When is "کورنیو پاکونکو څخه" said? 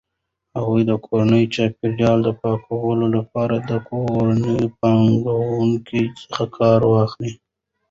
3.89-6.43